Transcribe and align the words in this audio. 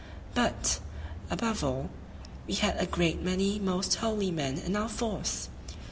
but, 0.33 0.79
above 1.29 1.63
all, 1.63 1.91
we 2.47 2.55
had 2.55 2.75
a 2.79 2.87
great 2.87 3.21
many 3.21 3.59
most 3.59 3.97
holy 3.97 4.31
men 4.31 4.57
in 4.57 4.75
our 4.75 4.89
force! 4.89 5.47